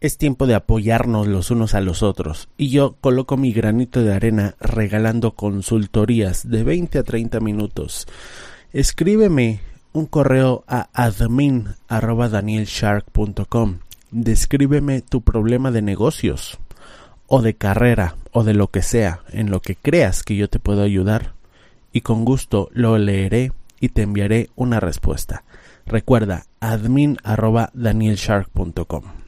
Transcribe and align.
Es 0.00 0.16
tiempo 0.16 0.46
de 0.46 0.54
apoyarnos 0.54 1.26
los 1.26 1.50
unos 1.50 1.74
a 1.74 1.80
los 1.80 2.04
otros 2.04 2.48
y 2.56 2.70
yo 2.70 2.94
coloco 3.00 3.36
mi 3.36 3.52
granito 3.52 4.00
de 4.00 4.14
arena 4.14 4.54
regalando 4.60 5.32
consultorías 5.32 6.48
de 6.48 6.62
20 6.62 7.00
a 7.00 7.02
30 7.02 7.40
minutos. 7.40 8.06
Escríbeme 8.72 9.60
un 9.92 10.06
correo 10.06 10.62
a 10.68 10.88
admin@danielshark.com. 10.92 13.78
Descríbeme 14.12 15.02
tu 15.02 15.22
problema 15.22 15.72
de 15.72 15.82
negocios 15.82 16.58
o 17.26 17.42
de 17.42 17.54
carrera 17.54 18.14
o 18.30 18.44
de 18.44 18.54
lo 18.54 18.68
que 18.68 18.82
sea 18.82 19.22
en 19.30 19.50
lo 19.50 19.60
que 19.60 19.74
creas 19.74 20.22
que 20.22 20.36
yo 20.36 20.48
te 20.48 20.60
puedo 20.60 20.82
ayudar 20.82 21.32
y 21.92 22.02
con 22.02 22.24
gusto 22.24 22.68
lo 22.72 22.98
leeré 22.98 23.50
y 23.80 23.88
te 23.88 24.02
enviaré 24.02 24.50
una 24.54 24.78
respuesta. 24.78 25.42
Recuerda 25.86 26.46
admin@danielshark.com. 26.60 29.27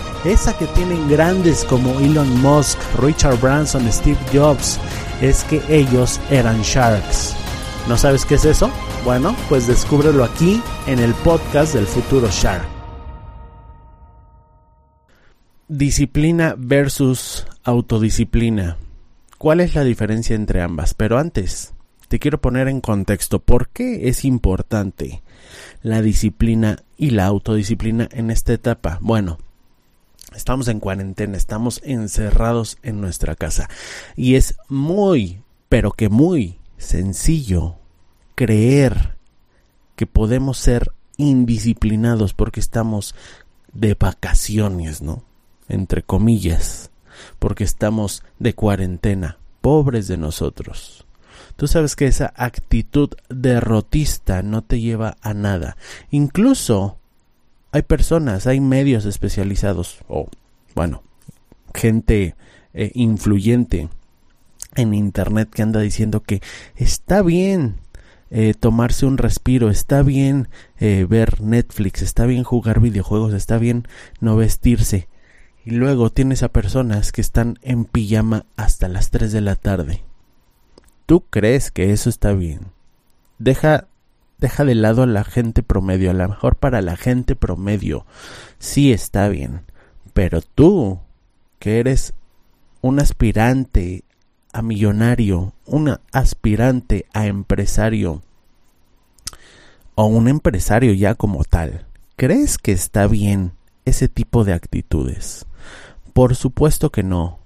esa 0.25 0.57
que 0.57 0.67
tienen 0.67 1.09
grandes 1.09 1.63
como 1.65 1.99
Elon 1.99 2.41
Musk, 2.41 2.77
Richard 2.99 3.39
Branson, 3.39 3.91
Steve 3.91 4.19
Jobs, 4.31 4.79
es 5.21 5.43
que 5.45 5.61
ellos 5.69 6.19
eran 6.29 6.61
sharks. 6.61 7.35
¿No 7.87 7.97
sabes 7.97 8.25
qué 8.25 8.35
es 8.35 8.45
eso? 8.45 8.71
Bueno, 9.03 9.35
pues 9.49 9.67
descúbrelo 9.67 10.23
aquí 10.23 10.61
en 10.85 10.99
el 10.99 11.13
podcast 11.15 11.73
del 11.73 11.87
futuro 11.87 12.27
shark. 12.31 12.65
Disciplina 15.67 16.55
versus 16.57 17.47
autodisciplina. 17.63 18.77
¿Cuál 19.37 19.61
es 19.61 19.73
la 19.73 19.83
diferencia 19.83 20.35
entre 20.35 20.61
ambas? 20.61 20.93
Pero 20.93 21.17
antes, 21.17 21.73
te 22.09 22.19
quiero 22.19 22.39
poner 22.41 22.67
en 22.67 22.81
contexto 22.81 23.39
por 23.39 23.69
qué 23.69 24.09
es 24.09 24.25
importante 24.25 25.23
la 25.81 26.01
disciplina 26.01 26.83
y 26.97 27.11
la 27.11 27.25
autodisciplina 27.25 28.07
en 28.11 28.29
esta 28.29 28.53
etapa. 28.53 28.99
Bueno, 29.01 29.39
Estamos 30.35 30.69
en 30.69 30.79
cuarentena, 30.79 31.37
estamos 31.37 31.81
encerrados 31.83 32.77
en 32.83 33.01
nuestra 33.01 33.35
casa. 33.35 33.69
Y 34.15 34.35
es 34.35 34.55
muy, 34.69 35.43
pero 35.67 35.91
que 35.91 36.09
muy 36.09 36.59
sencillo 36.77 37.75
creer 38.35 39.17
que 39.95 40.07
podemos 40.07 40.57
ser 40.57 40.91
indisciplinados 41.17 42.33
porque 42.33 42.59
estamos 42.59 43.13
de 43.73 43.93
vacaciones, 43.93 45.01
¿no? 45.01 45.23
Entre 45.67 46.01
comillas, 46.01 46.91
porque 47.39 47.63
estamos 47.63 48.23
de 48.39 48.53
cuarentena, 48.53 49.37
pobres 49.61 50.07
de 50.07 50.17
nosotros. 50.17 51.05
Tú 51.55 51.67
sabes 51.67 51.95
que 51.95 52.07
esa 52.07 52.33
actitud 52.35 53.09
derrotista 53.29 54.41
no 54.41 54.63
te 54.63 54.79
lleva 54.79 55.17
a 55.21 55.33
nada. 55.33 55.77
Incluso 56.09 56.97
hay 57.71 57.81
personas, 57.83 58.47
hay 58.47 58.59
medios 58.59 59.05
especializados 59.05 59.99
o, 60.07 60.27
bueno, 60.75 61.03
gente 61.73 62.35
eh, 62.73 62.91
influyente 62.93 63.89
en 64.75 64.93
Internet 64.93 65.49
que 65.49 65.61
anda 65.61 65.79
diciendo 65.79 66.21
que 66.21 66.41
está 66.75 67.21
bien 67.21 67.75
eh, 68.29 68.53
tomarse 68.57 69.05
un 69.05 69.17
respiro, 69.17 69.69
está 69.69 70.03
bien 70.03 70.47
eh, 70.79 71.05
ver 71.09 71.41
Netflix, 71.41 72.01
está 72.01 72.25
bien 72.25 72.43
jugar 72.43 72.79
videojuegos, 72.79 73.33
está 73.33 73.57
bien 73.57 73.87
no 74.21 74.35
vestirse. 74.37 75.09
Y 75.65 75.71
luego 75.71 76.09
tienes 76.09 76.41
a 76.41 76.49
personas 76.49 77.11
que 77.11 77.21
están 77.21 77.59
en 77.61 77.85
pijama 77.85 78.45
hasta 78.55 78.87
las 78.87 79.11
3 79.11 79.31
de 79.31 79.41
la 79.41 79.55
tarde. 79.55 80.01
¿Tú 81.05 81.25
crees 81.29 81.71
que 81.71 81.91
eso 81.91 82.09
está 82.09 82.31
bien? 82.33 82.67
Deja 83.37 83.87
deja 84.41 84.65
de 84.65 84.75
lado 84.75 85.03
a 85.03 85.07
la 85.07 85.23
gente 85.23 85.63
promedio. 85.63 86.11
A 86.11 86.13
lo 86.13 86.27
mejor 86.27 86.57
para 86.57 86.81
la 86.81 86.97
gente 86.97 87.35
promedio 87.37 88.05
sí 88.59 88.91
está 88.91 89.29
bien. 89.29 89.61
Pero 90.13 90.41
tú, 90.41 90.99
que 91.59 91.79
eres 91.79 92.13
un 92.81 92.99
aspirante 92.99 94.03
a 94.51 94.61
millonario, 94.61 95.53
un 95.65 95.97
aspirante 96.11 97.05
a 97.13 97.27
empresario, 97.27 98.21
o 99.95 100.05
un 100.05 100.27
empresario 100.27 100.93
ya 100.93 101.15
como 101.15 101.43
tal, 101.45 101.85
¿crees 102.17 102.57
que 102.57 102.71
está 102.71 103.07
bien 103.07 103.53
ese 103.85 104.09
tipo 104.09 104.43
de 104.43 104.53
actitudes? 104.53 105.45
Por 106.13 106.35
supuesto 106.35 106.91
que 106.91 107.03
no. 107.03 107.39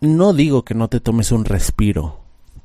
No 0.00 0.34
digo 0.34 0.64
que 0.64 0.74
no 0.74 0.88
te 0.88 1.00
tomes 1.00 1.32
un 1.32 1.44
respiro, 1.46 2.20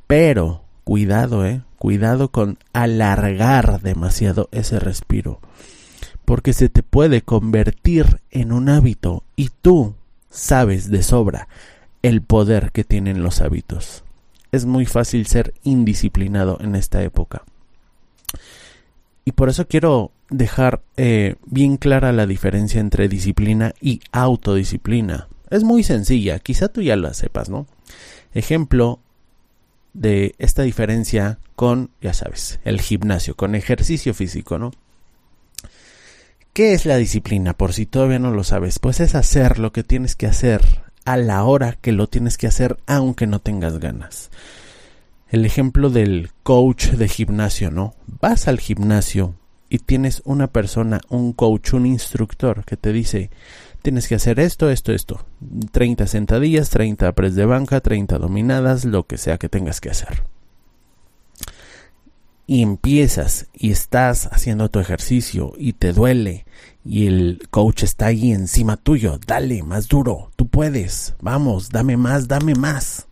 pero 0.06 0.61
cuidado, 0.84 1.46
eh, 1.46 1.62
cuidado 1.78 2.30
con 2.30 2.58
alargar 2.74 3.81
demasiado 3.81 4.50
ese 4.52 4.80
respiro, 4.80 5.40
porque 6.25 6.53
se 6.53 6.69
te 6.69 6.84
puede 6.84 7.22
convertir 7.22 8.22
en 8.31 8.52
un 8.52 8.69
hábito 8.69 9.24
y 9.36 9.50
tú 9.62 9.96
sabes 10.30 10.90
de 10.90 11.03
sobra 11.03 11.47
el 12.02 12.22
poder 12.22 12.72
que 12.72 12.84
tienen 12.84 13.24
los 13.24 13.41
hábitos. 13.41 14.03
Es 14.52 14.66
muy 14.66 14.86
fácil 14.86 15.28
ser 15.28 15.53
indisciplinado 15.64 16.58
en 16.62 16.75
esta 16.75 17.03
época. 17.03 17.44
Y 19.24 19.34
por 19.34 19.50
eso 19.50 19.68
quiero 19.68 20.12
dejar 20.30 20.81
eh, 20.97 21.36
bien 21.46 21.78
clara 21.78 22.12
la 22.12 22.25
diferencia 22.25 22.81
entre 22.81 23.08
disciplina 23.08 23.74
y 23.80 24.02
autodisciplina. 24.12 25.28
Es 25.50 25.64
muy 25.64 25.84
sencilla, 25.84 26.40
quizá 26.40 26.70
tú 26.70 26.81
ya 26.81 26.96
la 26.96 27.14
sepas, 27.14 27.50
¿no? 27.50 27.68
Ejemplo, 28.34 29.00
de 29.94 30.35
esta 30.38 30.63
diferencia 30.63 31.40
con, 31.56 31.91
ya 32.02 32.13
sabes, 32.13 32.59
el 32.63 32.81
gimnasio, 32.81 33.35
con 33.35 33.56
ejercicio 33.56 34.13
físico, 34.13 34.57
¿no? 34.57 34.72
¿Qué 36.53 36.74
es 36.74 36.85
la 36.85 36.97
disciplina? 36.97 37.53
Por 37.53 37.74
si 37.74 37.85
todavía 37.85 38.19
no 38.19 38.31
lo 38.31 38.44
sabes, 38.44 38.79
pues 38.79 39.00
es 39.00 39.16
hacer 39.16 39.57
lo 39.57 39.72
que 39.72 39.84
tienes 39.84 40.16
que 40.16 40.28
hacer 40.28 40.62
a 41.06 41.18
la 41.18 41.44
hora 41.44 41.78
que 41.79 41.91
lo 41.91 42.07
tienes 42.07 42.38
que 42.38 42.47
hacer 42.47 42.78
aunque 42.88 43.25
no 43.25 43.40
tengas 43.40 43.79
ganas. 43.79 44.29
El 45.29 45.46
ejemplo 45.46 45.90
del 45.90 46.29
coach 46.44 46.88
de 46.88 47.08
gimnasio, 47.08 47.72
¿no? 47.72 47.96
Vas 48.19 48.50
al 48.50 48.59
gimnasio 48.59 49.35
y 49.69 49.79
tienes 49.79 50.22
una 50.25 50.47
persona, 50.47 51.00
un 51.08 51.31
coach, 51.31 51.73
un 51.73 51.85
instructor 51.85 52.66
que 52.66 52.76
te 52.76 52.91
dice, 52.91 53.29
tienes 53.82 54.08
que 54.08 54.16
hacer 54.16 54.40
esto, 54.40 54.70
esto, 54.70 54.92
esto. 54.92 55.26
30 55.72 56.08
sentadillas, 56.08 56.70
30 56.70 57.12
press 57.14 57.36
de 57.36 57.46
banca, 57.46 57.82
30 57.82 58.18
dominadas, 58.18 58.86
lo 58.86 59.06
que 59.06 59.18
sea 59.18 59.38
que 59.38 59.50
tengas 59.50 59.82
que 59.82 59.90
hacer. 59.90 60.24
Y 62.48 62.62
empiezas 62.62 63.48
y 63.54 63.72
estás 63.72 64.28
haciendo 64.28 64.70
tu 64.70 64.80
ejercicio 64.80 65.54
y 65.58 65.74
te 65.74 65.94
duele 65.94 66.46
y 66.84 67.08
el 67.08 67.48
coach 67.50 67.84
está 67.84 68.08
ahí 68.08 68.32
encima 68.32 68.78
tuyo. 68.78 69.20
Dale, 69.26 69.64
más 69.64 69.88
duro, 69.88 70.32
tú 70.36 70.48
puedes. 70.48 71.16
Vamos, 71.22 71.70
dame 71.70 71.98
más, 71.98 72.28
dame 72.28 72.56
más. 72.56 73.08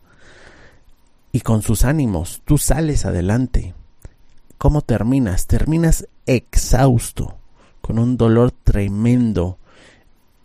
Y 1.32 1.40
con 1.40 1.62
sus 1.62 1.84
ánimos, 1.84 2.42
tú 2.44 2.58
sales 2.58 3.06
adelante. 3.06 3.74
¿Cómo 4.58 4.82
terminas? 4.82 5.46
Terminas 5.46 6.06
exhausto, 6.26 7.38
con 7.80 7.98
un 7.98 8.16
dolor 8.16 8.50
tremendo 8.50 9.59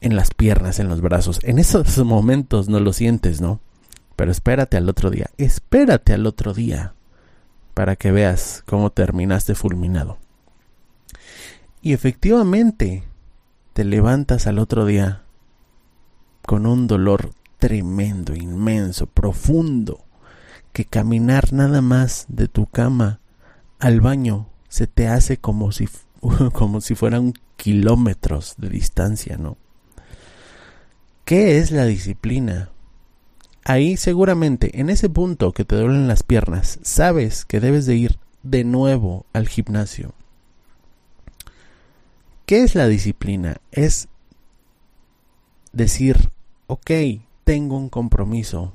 en 0.05 0.15
las 0.15 0.31
piernas, 0.31 0.77
en 0.77 0.87
los 0.87 1.01
brazos. 1.01 1.39
En 1.41 1.57
esos 1.57 1.97
momentos 2.05 2.69
no 2.69 2.79
lo 2.79 2.93
sientes, 2.93 3.41
¿no? 3.41 3.59
Pero 4.15 4.31
espérate 4.31 4.77
al 4.77 4.87
otro 4.87 5.09
día, 5.09 5.31
espérate 5.37 6.13
al 6.13 6.27
otro 6.27 6.53
día 6.53 6.93
para 7.73 7.95
que 7.95 8.11
veas 8.11 8.63
cómo 8.67 8.91
terminaste 8.91 9.55
fulminado. 9.55 10.19
Y 11.81 11.93
efectivamente, 11.93 13.03
te 13.73 13.83
levantas 13.83 14.45
al 14.45 14.59
otro 14.59 14.85
día 14.85 15.23
con 16.45 16.67
un 16.67 16.85
dolor 16.85 17.31
tremendo, 17.57 18.35
inmenso, 18.35 19.07
profundo, 19.07 20.05
que 20.71 20.85
caminar 20.85 21.51
nada 21.51 21.81
más 21.81 22.27
de 22.29 22.47
tu 22.47 22.67
cama 22.67 23.21
al 23.79 24.01
baño 24.01 24.49
se 24.69 24.85
te 24.85 25.07
hace 25.07 25.37
como 25.37 25.71
si, 25.71 25.89
como 26.53 26.79
si 26.79 26.93
fueran 26.93 27.33
kilómetros 27.55 28.53
de 28.59 28.69
distancia, 28.69 29.37
¿no? 29.37 29.57
¿Qué 31.25 31.57
es 31.57 31.71
la 31.71 31.85
disciplina? 31.85 32.69
Ahí 33.63 33.97
seguramente, 33.97 34.79
en 34.79 34.91
ese 34.91 35.09
punto 35.09 35.53
que 35.53 35.65
te 35.65 35.75
duelen 35.75 36.07
las 36.07 36.21
piernas, 36.21 36.77
sabes 36.83 37.45
que 37.45 37.59
debes 37.59 37.87
de 37.87 37.95
ir 37.95 38.19
de 38.43 38.63
nuevo 38.63 39.25
al 39.33 39.47
gimnasio. 39.47 40.13
¿Qué 42.45 42.61
es 42.61 42.75
la 42.75 42.87
disciplina? 42.87 43.57
Es 43.71 44.07
decir, 45.73 46.29
ok, 46.67 46.91
tengo 47.43 47.75
un 47.75 47.89
compromiso 47.89 48.73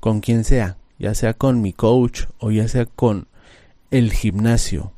con 0.00 0.20
quien 0.20 0.44
sea, 0.44 0.76
ya 0.98 1.14
sea 1.14 1.32
con 1.32 1.62
mi 1.62 1.72
coach 1.72 2.24
o 2.40 2.50
ya 2.50 2.68
sea 2.68 2.84
con 2.84 3.26
el 3.90 4.12
gimnasio. 4.12 4.92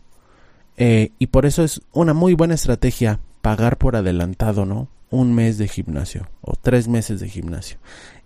Eh, 0.76 1.12
y 1.20 1.28
por 1.28 1.46
eso 1.46 1.62
es 1.62 1.80
una 1.92 2.12
muy 2.12 2.34
buena 2.34 2.54
estrategia 2.54 3.20
pagar 3.40 3.78
por 3.78 3.94
adelantado, 3.94 4.66
¿no? 4.66 4.88
Un 5.10 5.34
mes 5.34 5.58
de 5.58 5.68
gimnasio 5.68 6.28
o 6.40 6.54
tres 6.54 6.88
meses 6.88 7.20
de 7.20 7.28
gimnasio. 7.28 7.78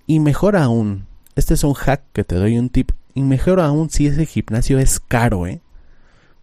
Y 0.06 0.20
mejor 0.20 0.56
aún, 0.56 1.06
este 1.36 1.54
es 1.54 1.64
un 1.64 1.74
hack 1.74 2.02
que 2.12 2.24
te 2.24 2.36
doy 2.36 2.58
un 2.58 2.68
tip. 2.68 2.92
Y 3.14 3.22
mejor 3.22 3.60
aún 3.60 3.90
si 3.90 4.06
ese 4.06 4.26
gimnasio 4.26 4.78
es 4.78 5.00
caro, 5.00 5.46
¿eh? 5.46 5.60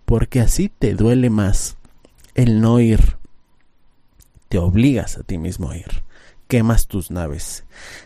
Porque 0.06 0.40
así 0.40 0.70
te 0.70 0.94
duele 0.94 1.30
más 1.30 1.78
el 2.36 2.62
no 2.62 2.80
ir. 2.80 3.18
Te 4.48 4.58
obligas 4.58 5.18
a 5.18 5.24
ti 5.24 5.38
mismo 5.38 5.72
a 5.72 5.78
ir. 5.78 6.04
Quemas 6.48 6.88
tus 6.88 7.12
naves. 7.12 7.66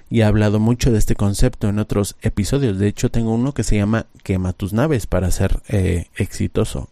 Y 0.10 0.22
he 0.22 0.24
hablado 0.24 0.60
mucho 0.60 0.92
de 0.92 0.98
este 0.98 1.16
concepto 1.16 1.69
en 1.69 1.78
otros 1.78 2.16
episodios. 2.22 2.80
De 2.80 2.88
hecho, 2.88 3.12
tengo 3.12 3.33
uno 3.33 3.54
que 3.54 3.63
se 3.63 3.75
llama 3.75 4.07
Quema 4.24 4.54
tus 4.54 4.74
naves 4.74 5.06
para 5.06 5.30
ser 5.30 5.62
eh, 5.68 6.07
exitoso. 6.16 6.89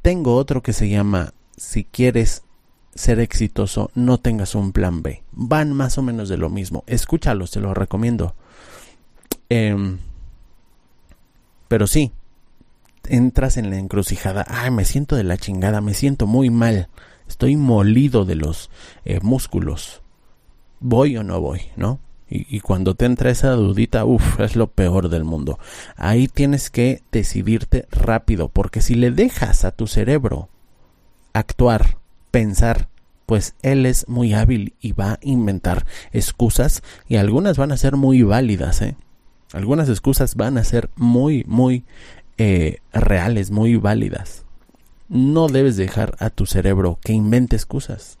Tengo 0.00 0.36
otro 0.36 0.62
que 0.62 0.72
se 0.72 0.88
llama 0.88 1.34
Si 1.58 1.84
quieres 1.84 2.42
ser 2.96 3.20
exitoso, 3.20 3.90
no 3.94 4.18
tengas 4.18 4.54
un 4.54 4.72
plan 4.72 5.02
B. 5.02 5.22
Van 5.32 5.72
más 5.72 5.98
o 5.98 6.02
menos 6.02 6.28
de 6.28 6.36
lo 6.36 6.50
mismo. 6.50 6.84
Escúchalos, 6.86 7.50
te 7.50 7.60
lo 7.60 7.74
recomiendo. 7.74 8.34
Em, 9.48 9.98
pero 11.68 11.86
sí, 11.86 12.12
entras 13.08 13.56
en 13.56 13.70
la 13.70 13.78
encrucijada. 13.78 14.44
Ay, 14.48 14.70
me 14.70 14.84
siento 14.84 15.16
de 15.16 15.24
la 15.24 15.36
chingada, 15.36 15.80
me 15.80 15.94
siento 15.94 16.26
muy 16.26 16.50
mal. 16.50 16.88
Estoy 17.28 17.56
molido 17.56 18.24
de 18.24 18.36
los 18.36 18.70
eh, 19.04 19.20
músculos. 19.22 20.02
¿Voy 20.80 21.16
o 21.16 21.22
no 21.22 21.40
voy? 21.40 21.62
¿No? 21.76 22.00
Y, 22.28 22.56
y, 22.56 22.60
cuando 22.60 22.96
te 22.96 23.04
entra 23.04 23.30
esa 23.30 23.50
dudita, 23.50 24.04
uff, 24.04 24.40
es 24.40 24.56
lo 24.56 24.66
peor 24.66 25.08
del 25.08 25.22
mundo. 25.22 25.60
Ahí 25.96 26.26
tienes 26.26 26.70
que 26.70 27.02
decidirte 27.12 27.86
rápido, 27.92 28.48
porque 28.48 28.80
si 28.80 28.96
le 28.96 29.12
dejas 29.12 29.64
a 29.64 29.70
tu 29.70 29.86
cerebro 29.86 30.48
actuar, 31.32 31.98
pensar, 32.36 32.90
pues 33.24 33.54
él 33.62 33.86
es 33.86 34.06
muy 34.08 34.34
hábil 34.34 34.74
y 34.78 34.92
va 34.92 35.12
a 35.12 35.18
inventar 35.22 35.86
excusas 36.12 36.82
y 37.08 37.16
algunas 37.16 37.56
van 37.56 37.72
a 37.72 37.78
ser 37.78 37.96
muy 37.96 38.22
válidas, 38.22 38.82
¿eh? 38.82 38.94
Algunas 39.54 39.88
excusas 39.88 40.34
van 40.34 40.58
a 40.58 40.64
ser 40.64 40.90
muy, 40.96 41.44
muy 41.48 41.86
eh, 42.36 42.80
reales, 42.92 43.50
muy 43.50 43.76
válidas. 43.76 44.44
No 45.08 45.48
debes 45.48 45.78
dejar 45.78 46.14
a 46.18 46.28
tu 46.28 46.44
cerebro 46.44 46.98
que 47.02 47.14
invente 47.14 47.56
excusas. 47.56 48.18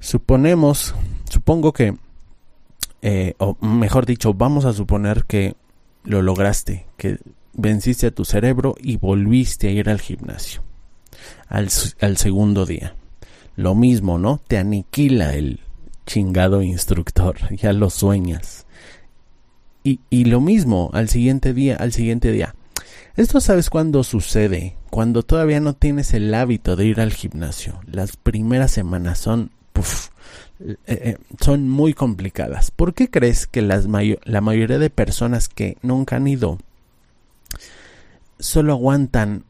Suponemos, 0.00 0.92
supongo 1.30 1.72
que, 1.72 1.94
eh, 3.00 3.34
o 3.38 3.56
mejor 3.64 4.06
dicho, 4.06 4.34
vamos 4.34 4.64
a 4.64 4.72
suponer 4.72 5.22
que 5.22 5.54
lo 6.02 6.20
lograste, 6.20 6.86
que 6.96 7.20
venciste 7.52 8.08
a 8.08 8.10
tu 8.10 8.24
cerebro 8.24 8.74
y 8.80 8.96
volviste 8.96 9.68
a 9.68 9.70
ir 9.70 9.88
al 9.88 10.00
gimnasio 10.00 10.64
al, 11.48 11.68
al 12.00 12.16
segundo 12.16 12.66
día. 12.66 12.94
Lo 13.56 13.74
mismo, 13.74 14.18
¿no? 14.18 14.40
Te 14.46 14.58
aniquila 14.58 15.34
el 15.34 15.60
chingado 16.06 16.62
instructor, 16.62 17.36
ya 17.56 17.72
lo 17.72 17.90
sueñas. 17.90 18.66
Y, 19.84 20.00
y, 20.10 20.26
lo 20.26 20.40
mismo 20.40 20.90
al 20.92 21.08
siguiente 21.08 21.52
día, 21.52 21.76
al 21.76 21.92
siguiente 21.92 22.30
día. 22.30 22.54
Esto 23.16 23.40
sabes 23.40 23.68
cuándo 23.68 24.04
sucede, 24.04 24.76
cuando 24.90 25.22
todavía 25.22 25.60
no 25.60 25.74
tienes 25.74 26.14
el 26.14 26.32
hábito 26.32 26.76
de 26.76 26.86
ir 26.86 27.00
al 27.00 27.12
gimnasio. 27.12 27.80
Las 27.86 28.16
primeras 28.16 28.70
semanas 28.70 29.18
son, 29.18 29.50
eh, 30.60 30.76
eh, 30.86 31.16
son 31.40 31.68
muy 31.68 31.94
complicadas. 31.94 32.70
¿Por 32.70 32.94
qué 32.94 33.10
crees 33.10 33.46
que 33.46 33.60
las 33.60 33.86
la 33.86 34.40
mayoría 34.40 34.78
de 34.78 34.90
personas 34.90 35.48
que 35.48 35.76
nunca 35.82 36.16
han 36.16 36.28
ido 36.28 36.58
solo 38.38 38.72
aguantan 38.72 39.44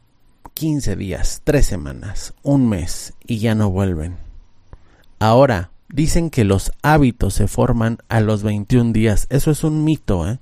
15 0.54 0.96
días, 0.96 1.42
3 1.44 1.64
semanas, 1.64 2.34
un 2.42 2.68
mes 2.68 3.14
y 3.26 3.38
ya 3.38 3.54
no 3.54 3.70
vuelven? 3.70 4.16
Ahora, 5.18 5.70
dicen 5.88 6.30
que 6.30 6.44
los 6.44 6.72
hábitos 6.82 7.34
se 7.34 7.46
forman 7.46 7.98
a 8.08 8.20
los 8.20 8.42
21 8.42 8.92
días. 8.92 9.26
Eso 9.30 9.50
es 9.50 9.62
un 9.62 9.84
mito, 9.84 10.28
¿eh? 10.28 10.38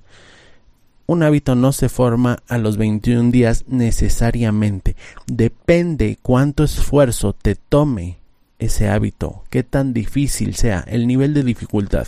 Un 1.07 1.25
hábito 1.25 1.57
no 1.57 1.73
se 1.73 1.89
forma 1.89 2.39
a 2.47 2.57
los 2.57 2.77
21 2.77 3.33
días 3.33 3.65
necesariamente. 3.67 4.95
Depende 5.27 6.19
cuánto 6.23 6.63
esfuerzo 6.63 7.33
te 7.33 7.57
tome 7.57 8.19
ese 8.61 8.89
hábito, 8.89 9.43
qué 9.51 9.65
tan 9.65 9.93
difícil 9.93 10.55
sea, 10.55 10.85
el 10.87 11.09
nivel 11.09 11.35
de 11.35 11.43
dificultad. 11.43 12.07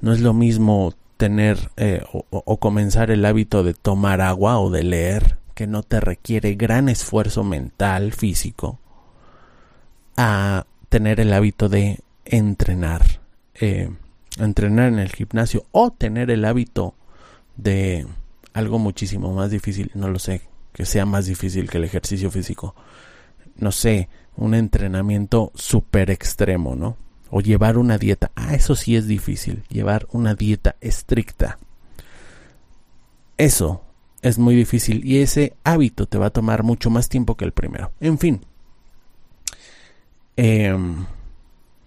No 0.00 0.12
es 0.12 0.20
lo 0.20 0.32
mismo 0.32 0.94
tener 1.18 1.70
eh, 1.76 2.02
o, 2.12 2.24
o 2.30 2.56
comenzar 2.58 3.10
el 3.10 3.26
hábito 3.26 3.62
de 3.62 3.74
tomar 3.74 4.20
agua 4.22 4.58
o 4.58 4.70
de 4.70 4.84
leer, 4.84 5.36
que 5.58 5.66
no 5.66 5.82
te 5.82 5.98
requiere 5.98 6.54
gran 6.54 6.88
esfuerzo 6.88 7.42
mental, 7.42 8.12
físico, 8.12 8.78
a 10.16 10.66
tener 10.88 11.18
el 11.18 11.32
hábito 11.32 11.68
de 11.68 11.98
entrenar, 12.24 13.20
eh, 13.56 13.90
entrenar 14.38 14.86
en 14.86 15.00
el 15.00 15.10
gimnasio 15.10 15.66
o 15.72 15.90
tener 15.90 16.30
el 16.30 16.44
hábito 16.44 16.94
de 17.56 18.06
algo 18.52 18.78
muchísimo 18.78 19.34
más 19.34 19.50
difícil, 19.50 19.90
no 19.94 20.08
lo 20.08 20.20
sé, 20.20 20.42
que 20.72 20.86
sea 20.86 21.06
más 21.06 21.26
difícil 21.26 21.68
que 21.68 21.78
el 21.78 21.84
ejercicio 21.84 22.30
físico. 22.30 22.76
No 23.56 23.72
sé, 23.72 24.08
un 24.36 24.54
entrenamiento 24.54 25.50
súper 25.56 26.12
extremo, 26.12 26.76
¿no? 26.76 26.96
O 27.30 27.40
llevar 27.40 27.78
una 27.78 27.98
dieta. 27.98 28.30
Ah, 28.36 28.54
eso 28.54 28.76
sí 28.76 28.94
es 28.94 29.08
difícil, 29.08 29.64
llevar 29.70 30.06
una 30.12 30.36
dieta 30.36 30.76
estricta. 30.80 31.58
Eso 33.36 33.82
es 34.22 34.38
muy 34.38 34.54
difícil 34.54 35.04
y 35.04 35.18
ese 35.18 35.54
hábito 35.64 36.06
te 36.06 36.18
va 36.18 36.26
a 36.26 36.30
tomar 36.30 36.62
mucho 36.62 36.90
más 36.90 37.08
tiempo 37.08 37.36
que 37.36 37.44
el 37.44 37.52
primero. 37.52 37.92
En 38.00 38.18
fin. 38.18 38.40
Eh, 40.36 40.76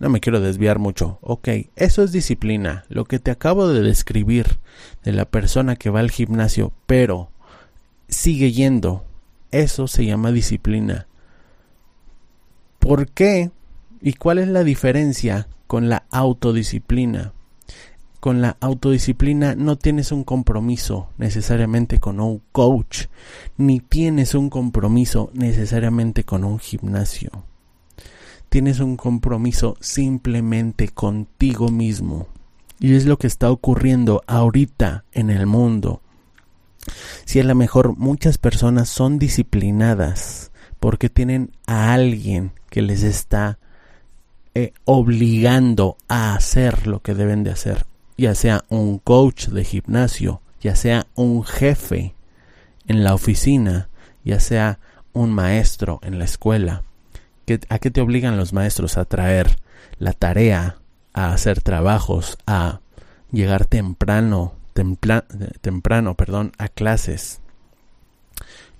no 0.02 0.10
me 0.10 0.20
quiero 0.20 0.40
desviar 0.40 0.80
mucho. 0.80 1.20
Ok, 1.22 1.48
eso 1.76 2.04
es 2.04 2.12
disciplina. 2.12 2.86
Lo 2.90 3.06
que 3.06 3.20
te 3.20 3.30
acabo 3.30 3.68
de 3.68 3.82
describir 3.82 4.60
de 5.04 5.12
la 5.12 5.26
persona 5.26 5.76
que 5.76 5.92
va 5.92 6.00
al 6.00 6.10
gimnasio, 6.10 6.74
pero 6.88 7.30
sigue 8.08 8.52
yendo. 8.52 9.06
Eso 9.52 9.88
se 9.88 10.06
llama 10.06 10.32
disciplina. 10.32 11.08
¿Por 12.80 13.10
qué? 13.10 13.52
¿Y 14.02 14.14
cuál 14.14 14.40
es 14.40 14.48
la 14.48 14.64
diferencia 14.64 15.48
con 15.68 15.88
la 15.88 16.06
autodisciplina? 16.10 17.34
Con 18.22 18.40
la 18.40 18.56
autodisciplina 18.62 19.56
no 19.56 19.78
tienes 19.78 20.14
un 20.14 20.24
compromiso 20.24 21.10
necesariamente 21.18 22.00
con 22.00 22.22
un 22.22 22.42
coach, 22.54 23.08
ni 23.58 23.82
tienes 23.82 24.34
un 24.34 24.50
compromiso 24.50 25.30
necesariamente 25.34 26.24
con 26.24 26.46
un 26.46 26.60
gimnasio 26.60 27.44
tienes 28.52 28.82
un 28.82 28.98
compromiso 28.98 29.78
simplemente 29.80 30.90
contigo 30.90 31.70
mismo. 31.70 32.28
Y 32.82 32.96
es 32.96 33.06
lo 33.06 33.18
que 33.18 33.28
está 33.28 33.50
ocurriendo 33.50 34.24
ahorita 34.28 35.06
en 35.14 35.30
el 35.30 35.46
mundo. 35.46 36.02
Si 37.24 37.40
a 37.40 37.46
lo 37.46 37.56
mejor 37.56 37.96
muchas 37.96 38.38
personas 38.38 38.90
son 38.90 39.20
disciplinadas 39.20 40.52
porque 40.82 41.10
tienen 41.10 41.52
a 41.66 41.94
alguien 41.94 42.52
que 42.70 42.82
les 42.82 43.04
está 43.04 43.58
eh, 44.54 44.74
obligando 44.84 45.96
a 46.10 46.36
hacer 46.36 46.88
lo 46.88 47.00
que 47.02 47.14
deben 47.14 47.46
de 47.46 47.52
hacer, 47.52 47.86
ya 48.18 48.36
sea 48.36 48.64
un 48.70 49.00
coach 49.00 49.48
de 49.48 49.64
gimnasio, 49.64 50.42
ya 50.62 50.76
sea 50.76 51.08
un 51.16 51.44
jefe 51.44 52.16
en 52.88 53.04
la 53.04 53.14
oficina, 53.14 53.90
ya 54.24 54.40
sea 54.40 54.80
un 55.14 55.32
maestro 55.32 56.00
en 56.04 56.20
la 56.20 56.26
escuela. 56.26 56.84
¿A 57.70 57.80
qué 57.80 57.92
te 57.92 58.02
obligan 58.02 58.38
los 58.38 58.54
maestros 58.54 58.98
a 58.98 59.06
traer 59.06 59.58
la 59.98 60.14
tarea, 60.14 60.78
a 61.14 61.34
hacer 61.34 61.62
trabajos, 61.62 62.38
a 62.46 62.80
llegar 63.32 63.66
temprano, 63.66 64.54
temprano, 65.62 66.16
perdón, 66.16 66.54
a 66.58 66.70
clases? 66.70 67.42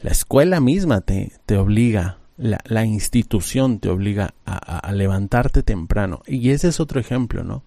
La 0.02 0.12
escuela 0.12 0.60
misma 0.60 1.02
te, 1.02 1.34
te 1.46 1.58
obliga, 1.58 2.18
la, 2.38 2.86
institución 2.86 3.80
te 3.80 3.90
obliga 3.90 4.34
a, 4.46 4.92
levantarte 4.94 5.64
temprano. 5.64 6.22
Y 6.26 6.50
ese 6.52 6.70
es 6.70 6.80
otro 6.80 7.00
ejemplo, 7.00 7.44
¿no? 7.44 7.64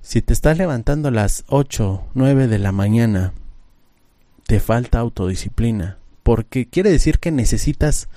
Si 0.00 0.22
te 0.22 0.32
estás 0.32 0.56
levantando 0.56 1.08
a 1.08 1.12
las 1.12 1.44
8, 1.48 2.04
9 2.14 2.46
de 2.48 2.58
la 2.58 2.72
mañana, 2.72 3.34
te 4.46 4.60
falta 4.60 4.98
autodisciplina. 4.98 5.98
Porque 6.22 6.66
quiere 6.66 6.90
decir 6.90 7.18
que 7.18 7.30
necesitas 7.30 8.08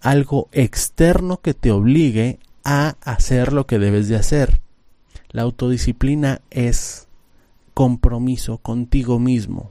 algo 0.00 0.48
externo 0.52 1.40
que 1.40 1.54
te 1.54 1.70
obligue 1.70 2.38
a 2.64 2.96
hacer 3.02 3.52
lo 3.52 3.66
que 3.66 3.78
debes 3.78 4.08
de 4.08 4.16
hacer. 4.16 4.60
La 5.30 5.42
autodisciplina 5.42 6.40
es 6.50 7.06
compromiso 7.74 8.58
contigo 8.58 9.18
mismo. 9.18 9.70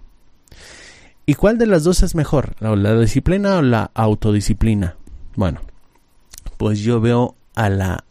¿Y 1.25 1.33
cuál 1.33 1.57
de 1.57 1.65
las 1.65 1.83
dos 1.83 2.03
es 2.03 2.15
mejor? 2.15 2.55
¿La, 2.59 2.99
disciplina 2.99 3.57
o 3.57 3.61
la 3.61 3.91
autodisciplina? 3.93 4.95
Bueno, 5.35 5.61
pues 6.57 6.79
yo 6.79 7.01
veo 7.01 7.35
a 7.55 7.69
la, 7.69 8.04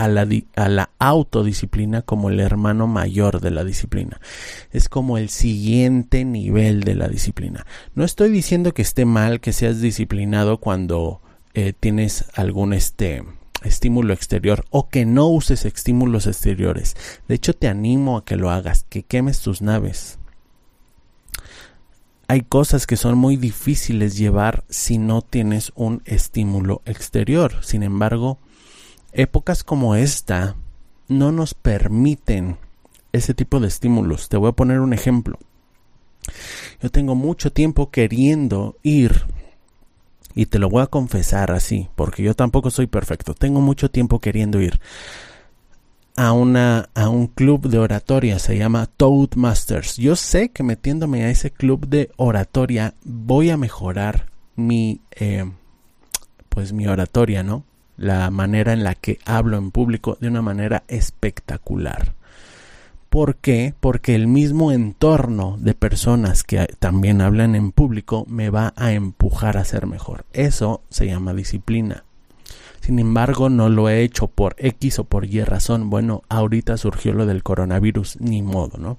a 0.00 0.08
la, 0.08 0.26
a 0.56 0.68
la 0.70 0.90
autodisciplina 0.98 2.00
como 2.00 2.30
el 2.30 2.40
hermano 2.40 2.86
mayor 2.86 3.40
de 3.40 3.50
la 3.50 3.64
disciplina. 3.64 4.18
Es 4.72 4.88
como 4.88 5.18
el 5.18 5.28
siguiente 5.28 6.24
nivel 6.24 6.84
de 6.84 6.94
la 6.94 7.06
disciplina. 7.06 7.66
No 7.94 8.04
estoy 8.04 8.30
diciendo 8.30 8.72
que 8.72 8.80
esté 8.80 9.04
mal 9.04 9.40
que 9.40 9.52
seas 9.52 9.82
disciplinado 9.82 10.56
cuando 10.56 11.20
eh, 11.52 11.74
tienes 11.78 12.24
algún 12.34 12.72
este 12.72 13.24
estímulo 13.62 14.14
exterior 14.14 14.64
o 14.70 14.88
que 14.88 15.04
no 15.04 15.26
uses 15.26 15.66
estímulos 15.66 16.26
exteriores. 16.26 16.96
De 17.28 17.34
hecho, 17.34 17.52
te 17.52 17.68
animo 17.68 18.16
a 18.16 18.24
que 18.24 18.36
lo 18.36 18.50
hagas, 18.50 18.86
que 18.88 19.02
quemes 19.02 19.40
tus 19.40 19.60
naves. 19.60 20.18
Hay 22.26 22.40
cosas 22.40 22.86
que 22.86 22.96
son 22.96 23.18
muy 23.18 23.36
difíciles 23.36 24.16
llevar 24.16 24.64
si 24.70 24.96
no 24.96 25.20
tienes 25.20 25.72
un 25.74 26.00
estímulo 26.06 26.80
exterior. 26.86 27.62
Sin 27.62 27.82
embargo, 27.82 28.38
épocas 29.12 29.64
como 29.64 29.94
esta 29.94 30.56
no 31.08 31.32
nos 31.32 31.54
permiten 31.54 32.58
ese 33.12 33.34
tipo 33.34 33.60
de 33.60 33.68
estímulos. 33.68 34.28
Te 34.28 34.36
voy 34.36 34.50
a 34.50 34.52
poner 34.52 34.80
un 34.80 34.92
ejemplo. 34.92 35.38
Yo 36.82 36.90
tengo 36.90 37.14
mucho 37.14 37.52
tiempo 37.52 37.90
queriendo 37.90 38.76
ir 38.82 39.24
y 40.34 40.46
te 40.46 40.58
lo 40.58 40.68
voy 40.68 40.82
a 40.82 40.86
confesar 40.86 41.50
así, 41.50 41.88
porque 41.96 42.22
yo 42.22 42.34
tampoco 42.34 42.70
soy 42.70 42.86
perfecto. 42.86 43.34
Tengo 43.34 43.60
mucho 43.60 43.90
tiempo 43.90 44.20
queriendo 44.20 44.60
ir 44.60 44.80
a 46.16 46.32
una 46.32 46.90
a 46.94 47.08
un 47.08 47.28
club 47.28 47.68
de 47.68 47.78
oratoria, 47.78 48.38
se 48.38 48.56
llama 48.56 48.86
Toadmasters. 48.86 49.96
Yo 49.96 50.16
sé 50.16 50.50
que 50.50 50.62
metiéndome 50.62 51.24
a 51.24 51.30
ese 51.30 51.50
club 51.50 51.86
de 51.88 52.10
oratoria 52.16 52.94
voy 53.04 53.50
a 53.50 53.56
mejorar 53.56 54.26
mi 54.56 55.00
eh, 55.12 55.50
pues 56.48 56.72
mi 56.72 56.86
oratoria, 56.86 57.42
¿no? 57.42 57.64
La 58.00 58.30
manera 58.30 58.72
en 58.72 58.82
la 58.82 58.94
que 58.94 59.18
hablo 59.26 59.58
en 59.58 59.70
público 59.72 60.16
de 60.20 60.28
una 60.28 60.40
manera 60.40 60.84
espectacular. 60.88 62.14
¿Por 63.10 63.36
qué? 63.36 63.74
Porque 63.78 64.14
el 64.14 64.26
mismo 64.26 64.72
entorno 64.72 65.58
de 65.60 65.74
personas 65.74 66.42
que 66.42 66.66
también 66.78 67.20
hablan 67.20 67.54
en 67.54 67.72
público 67.72 68.24
me 68.26 68.48
va 68.48 68.72
a 68.74 68.92
empujar 68.92 69.58
a 69.58 69.66
ser 69.66 69.86
mejor. 69.86 70.24
Eso 70.32 70.80
se 70.88 71.06
llama 71.06 71.34
disciplina. 71.34 72.04
Sin 72.80 72.98
embargo, 72.98 73.50
no 73.50 73.68
lo 73.68 73.90
he 73.90 74.02
hecho 74.02 74.28
por 74.28 74.56
X 74.56 75.00
o 75.00 75.04
por 75.04 75.26
Y 75.26 75.44
razón. 75.44 75.90
Bueno, 75.90 76.22
ahorita 76.30 76.78
surgió 76.78 77.12
lo 77.12 77.26
del 77.26 77.42
coronavirus, 77.42 78.18
ni 78.20 78.40
modo, 78.40 78.78
¿no? 78.78 78.96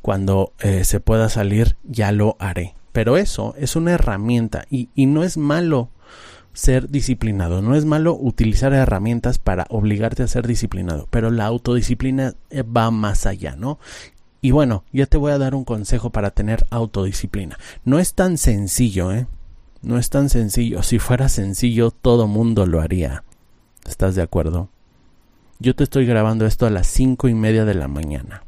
Cuando 0.00 0.54
eh, 0.60 0.84
se 0.84 1.00
pueda 1.00 1.28
salir, 1.28 1.76
ya 1.84 2.12
lo 2.12 2.36
haré. 2.38 2.76
Pero 2.92 3.18
eso 3.18 3.54
es 3.58 3.76
una 3.76 3.92
herramienta 3.92 4.64
y, 4.70 4.88
y 4.94 5.04
no 5.04 5.22
es 5.22 5.36
malo 5.36 5.90
ser 6.52 6.88
disciplinado. 6.88 7.62
No 7.62 7.74
es 7.74 7.84
malo 7.84 8.14
utilizar 8.14 8.72
herramientas 8.72 9.38
para 9.38 9.66
obligarte 9.70 10.22
a 10.22 10.28
ser 10.28 10.46
disciplinado, 10.46 11.08
pero 11.10 11.30
la 11.30 11.46
autodisciplina 11.46 12.34
eh, 12.50 12.62
va 12.62 12.90
más 12.90 13.26
allá, 13.26 13.56
¿no? 13.56 13.78
Y 14.40 14.50
bueno, 14.50 14.84
ya 14.92 15.06
te 15.06 15.16
voy 15.16 15.32
a 15.32 15.38
dar 15.38 15.54
un 15.54 15.64
consejo 15.64 16.10
para 16.10 16.32
tener 16.32 16.66
autodisciplina. 16.70 17.58
No 17.84 17.98
es 17.98 18.14
tan 18.14 18.38
sencillo, 18.38 19.12
¿eh? 19.12 19.26
No 19.82 19.98
es 19.98 20.10
tan 20.10 20.28
sencillo. 20.28 20.82
Si 20.82 20.98
fuera 20.98 21.28
sencillo, 21.28 21.90
todo 21.90 22.26
mundo 22.26 22.66
lo 22.66 22.80
haría. 22.80 23.24
¿Estás 23.86 24.14
de 24.14 24.22
acuerdo? 24.22 24.68
Yo 25.58 25.76
te 25.76 25.84
estoy 25.84 26.06
grabando 26.06 26.44
esto 26.44 26.66
a 26.66 26.70
las 26.70 26.88
cinco 26.88 27.28
y 27.28 27.34
media 27.34 27.64
de 27.64 27.74
la 27.74 27.86
mañana. 27.86 28.42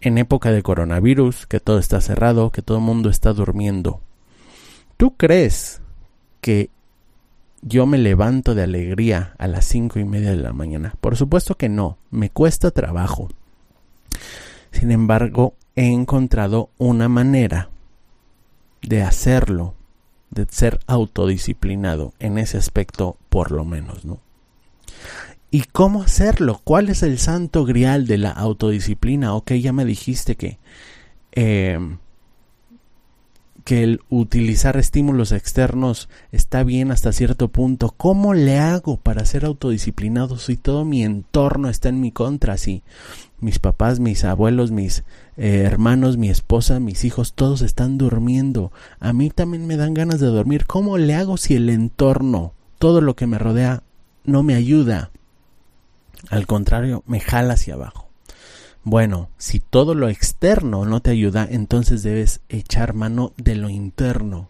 En 0.00 0.16
época 0.16 0.50
de 0.50 0.62
coronavirus, 0.62 1.46
que 1.46 1.60
todo 1.60 1.78
está 1.78 2.00
cerrado, 2.00 2.50
que 2.50 2.62
todo 2.62 2.78
el 2.78 2.84
mundo 2.84 3.10
está 3.10 3.34
durmiendo. 3.34 4.00
¿Tú 4.96 5.16
crees 5.16 5.82
que 6.40 6.70
yo 7.62 7.86
me 7.86 7.96
levanto 7.96 8.54
de 8.54 8.64
alegría 8.64 9.34
a 9.38 9.46
las 9.46 9.64
cinco 9.64 9.98
y 9.98 10.04
media 10.04 10.30
de 10.30 10.36
la 10.36 10.52
mañana. 10.52 10.94
Por 11.00 11.16
supuesto 11.16 11.56
que 11.56 11.68
no, 11.68 11.96
me 12.10 12.28
cuesta 12.28 12.72
trabajo. 12.72 13.28
Sin 14.72 14.90
embargo, 14.90 15.54
he 15.76 15.86
encontrado 15.86 16.70
una 16.78 17.08
manera 17.08 17.70
de 18.82 19.02
hacerlo, 19.02 19.74
de 20.30 20.46
ser 20.50 20.80
autodisciplinado 20.86 22.12
en 22.18 22.38
ese 22.38 22.58
aspecto, 22.58 23.16
por 23.28 23.52
lo 23.52 23.64
menos, 23.64 24.04
¿no? 24.04 24.18
¿Y 25.50 25.64
cómo 25.64 26.02
hacerlo? 26.02 26.60
¿Cuál 26.64 26.88
es 26.88 27.02
el 27.02 27.18
santo 27.18 27.64
grial 27.64 28.06
de 28.06 28.18
la 28.18 28.30
autodisciplina? 28.30 29.34
Ok, 29.34 29.52
ya 29.52 29.72
me 29.72 29.84
dijiste 29.84 30.34
que 30.34 30.58
eh, 31.32 31.78
que 33.64 33.82
el 33.82 34.00
utilizar 34.08 34.76
estímulos 34.76 35.32
externos 35.32 36.08
está 36.32 36.64
bien 36.64 36.90
hasta 36.90 37.12
cierto 37.12 37.48
punto. 37.48 37.94
¿Cómo 37.96 38.34
le 38.34 38.58
hago 38.58 38.96
para 38.96 39.24
ser 39.24 39.44
autodisciplinado 39.44 40.38
si 40.38 40.56
todo 40.56 40.84
mi 40.84 41.02
entorno 41.02 41.68
está 41.68 41.88
en 41.88 42.00
mi 42.00 42.12
contra? 42.12 42.56
Si 42.56 42.82
mis 43.40 43.58
papás, 43.58 44.00
mis 44.00 44.24
abuelos, 44.24 44.70
mis 44.70 45.04
eh, 45.36 45.62
hermanos, 45.64 46.16
mi 46.16 46.28
esposa, 46.28 46.80
mis 46.80 47.04
hijos, 47.04 47.34
todos 47.34 47.62
están 47.62 47.98
durmiendo. 47.98 48.72
A 49.00 49.12
mí 49.12 49.30
también 49.30 49.66
me 49.66 49.76
dan 49.76 49.94
ganas 49.94 50.20
de 50.20 50.26
dormir. 50.26 50.66
¿Cómo 50.66 50.98
le 50.98 51.14
hago 51.14 51.36
si 51.36 51.54
el 51.54 51.68
entorno, 51.70 52.54
todo 52.78 53.00
lo 53.00 53.16
que 53.16 53.26
me 53.26 53.38
rodea, 53.38 53.82
no 54.24 54.42
me 54.42 54.54
ayuda? 54.54 55.10
Al 56.30 56.46
contrario, 56.46 57.02
me 57.06 57.20
jala 57.20 57.54
hacia 57.54 57.74
abajo. 57.74 58.11
Bueno, 58.84 59.28
si 59.38 59.60
todo 59.60 59.94
lo 59.94 60.08
externo 60.08 60.84
no 60.84 61.00
te 61.00 61.10
ayuda, 61.10 61.46
entonces 61.48 62.02
debes 62.02 62.40
echar 62.48 62.94
mano 62.94 63.32
de 63.36 63.54
lo 63.54 63.68
interno. 63.68 64.48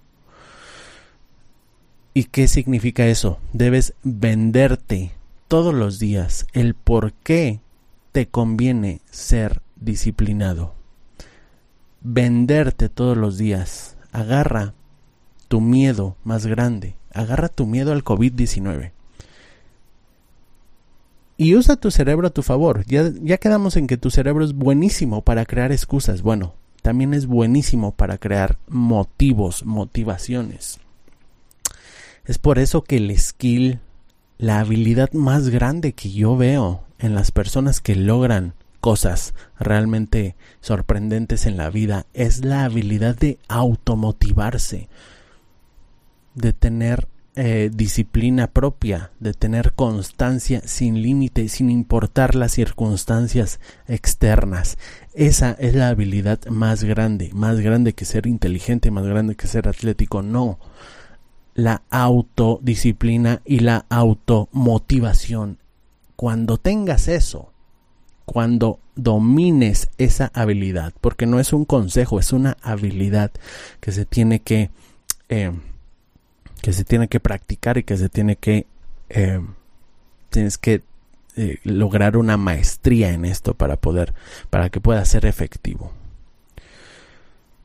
¿Y 2.15 2.25
qué 2.25 2.49
significa 2.49 3.07
eso? 3.07 3.39
Debes 3.53 3.95
venderte 4.03 5.12
todos 5.49 5.75
los 5.75 5.99
días 5.99 6.47
el 6.55 6.75
por 6.75 7.12
qué 7.12 7.61
te 8.12 8.27
conviene 8.27 9.01
ser 9.11 9.61
disciplinado. 9.77 10.75
Venderte 12.01 12.89
todos 12.89 13.17
los 13.17 13.37
días. 13.37 13.97
Agarra 14.12 14.75
tu 15.49 15.61
miedo 15.61 16.17
más 16.25 16.47
grande. 16.47 16.97
Agarra 17.12 17.49
tu 17.49 17.67
miedo 17.67 17.93
al 17.93 18.03
COVID-19 18.03 18.93
y 21.42 21.56
usa 21.56 21.75
tu 21.75 21.90
cerebro 21.90 22.28
a 22.28 22.30
tu 22.30 22.44
favor. 22.44 22.84
Ya, 22.87 23.11
ya 23.20 23.37
quedamos 23.37 23.76
en 23.76 23.88
que 23.88 23.96
tu 23.96 24.11
cerebro 24.11 24.44
es 24.44 24.52
buenísimo 24.52 25.22
para 25.22 25.44
crear 25.44 25.72
excusas. 25.72 26.22
Bueno, 26.22 26.54
también 26.82 27.14
es 27.14 27.26
buenísimo 27.26 27.90
para 27.90 28.16
crear 28.16 28.58
motivos, 28.68 29.64
motivaciones. 29.64 30.78
Es 32.25 32.38
por 32.38 32.61
eso 32.61 32.84
que 32.84 32.99
el 32.99 33.18
skill, 33.18 33.80
la 34.38 34.61
habilidad 34.61 35.12
más 35.14 35.49
grande 35.49 35.94
que 35.94 36.12
yo 36.12 36.37
veo 36.37 36.84
en 37.00 37.16
las 37.16 37.32
personas 37.32 37.80
que 37.80 37.96
logran 37.96 38.54
cosas 38.80 39.34
realmente 39.58 40.37
sorprendentes 40.61 41.46
en 41.46 41.56
la 41.56 41.70
vida 41.70 42.06
es 42.14 42.44
la 42.44 42.62
habilidad 42.62 43.16
de 43.16 43.40
automotivarse, 43.49 44.88
de 46.37 46.52
tener 46.52 47.08
eh, 47.35 47.71
disciplina 47.73 48.47
propia, 48.47 49.11
de 49.19 49.33
tener 49.33 49.73
constancia 49.73 50.61
sin 50.67 51.01
límite, 51.01 51.49
sin 51.49 51.71
importar 51.71 52.35
las 52.35 52.53
circunstancias 52.53 53.59
externas. 53.89 54.77
Esa 55.15 55.53
es 55.53 55.75
la 55.75 55.89
habilidad 55.89 56.45
más 56.47 56.85
grande, 56.85 57.31
más 57.33 57.61
grande 57.61 57.95
que 57.95 58.05
ser 58.05 58.27
inteligente, 58.27 58.91
más 58.91 59.07
grande 59.07 59.35
que 59.35 59.47
ser 59.47 59.67
atlético. 59.67 60.21
No, 60.21 60.59
la 61.55 61.83
autodisciplina 61.89 63.41
y 63.47 63.61
la 63.61 63.87
automotivación. 63.89 65.59
Cuando 66.17 66.59
tengas 66.59 67.09
eso, 67.09 67.53
cuando 68.27 68.79
domines 68.95 69.89
esa 69.97 70.31
habilidad, 70.35 70.93
porque 71.01 71.27
no 71.27 71.41
es 71.41 71.55
un 71.55 71.65
consejo, 71.65 72.19
es 72.21 72.33
una 72.33 72.59
habilidad 72.62 73.31
que 73.81 73.91
se 73.91 74.05
tiene 74.05 74.41
que 74.41 74.71
eh, 75.31 75.53
que 76.62 76.73
se 76.73 76.85
tiene 76.85 77.09
que 77.09 77.21
practicar 77.21 77.76
y 77.76 77.83
que 77.83 77.97
se 77.99 78.09
tiene 78.09 78.37
que 78.37 78.66
eh, 79.11 79.40
tienes 80.31 80.57
que 80.57 80.83
eh, 81.37 81.59
lograr 81.64 82.16
una 82.16 82.37
maestría 82.38 83.11
en 83.11 83.25
esto 83.26 83.54
para 83.54 83.76
poder 83.76 84.14
para 84.49 84.71
que 84.71 84.81
pueda 84.81 85.04
ser 85.04 85.26
efectivo 85.26 85.92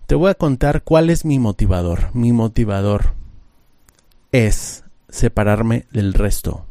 te 0.07 0.15
voy 0.15 0.29
a 0.29 0.35
contar 0.35 0.83
cuál 0.83 1.09
es 1.09 1.23
mi 1.23 1.39
motivador 1.39 2.09
mi 2.13 2.33
motivador 2.33 3.13
es 4.31 4.83
separarme 5.09 5.85
del 5.91 6.13
resto. 6.13 6.65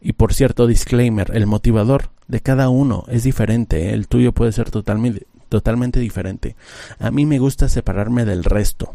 Y 0.00 0.14
por 0.14 0.34
cierto, 0.34 0.66
disclaimer, 0.66 1.30
el 1.34 1.46
motivador 1.46 2.10
de 2.26 2.40
cada 2.40 2.68
uno 2.68 3.04
es 3.08 3.22
diferente, 3.24 3.88
¿eh? 3.88 3.92
el 3.92 4.08
tuyo 4.08 4.32
puede 4.32 4.52
ser 4.52 4.70
totalmente, 4.70 5.26
totalmente 5.48 6.00
diferente. 6.00 6.56
A 6.98 7.10
mí 7.10 7.26
me 7.26 7.38
gusta 7.38 7.68
separarme 7.68 8.24
del 8.24 8.44
resto. 8.44 8.94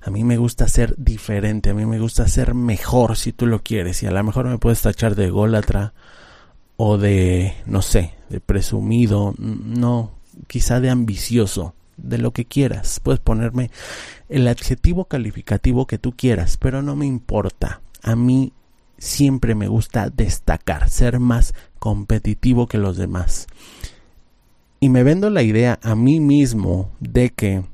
A 0.00 0.10
mí 0.10 0.24
me 0.24 0.36
gusta 0.36 0.68
ser 0.68 0.94
diferente, 0.96 1.70
a 1.70 1.74
mí 1.74 1.86
me 1.86 1.98
gusta 1.98 2.26
ser 2.28 2.54
mejor 2.54 3.16
si 3.16 3.32
tú 3.32 3.46
lo 3.46 3.62
quieres. 3.62 4.02
Y 4.02 4.06
a 4.06 4.10
lo 4.10 4.22
mejor 4.22 4.46
me 4.46 4.58
puedes 4.58 4.82
tachar 4.82 5.14
de 5.14 5.26
ególatra 5.26 5.92
o 6.76 6.98
de, 6.98 7.54
no 7.66 7.82
sé, 7.82 8.14
de 8.28 8.40
presumido, 8.40 9.34
no, 9.38 10.12
quizá 10.46 10.80
de 10.80 10.90
ambicioso, 10.90 11.74
de 11.96 12.18
lo 12.18 12.32
que 12.32 12.44
quieras. 12.44 13.00
Puedes 13.00 13.20
ponerme 13.20 13.70
el 14.28 14.46
adjetivo 14.46 15.06
calificativo 15.06 15.86
que 15.86 15.98
tú 15.98 16.14
quieras, 16.16 16.56
pero 16.56 16.82
no 16.82 16.96
me 16.96 17.06
importa. 17.06 17.80
A 18.02 18.14
mí 18.14 18.52
siempre 18.96 19.54
me 19.54 19.68
gusta 19.68 20.10
destacar, 20.10 20.88
ser 20.88 21.18
más 21.18 21.54
competitivo 21.78 22.66
que 22.66 22.78
los 22.78 22.96
demás. 22.96 23.46
Y 24.80 24.88
me 24.88 25.02
vendo 25.02 25.30
la 25.30 25.42
idea 25.42 25.78
a 25.82 25.94
mí 25.96 26.20
mismo 26.20 26.92
de 27.00 27.30
que 27.30 27.64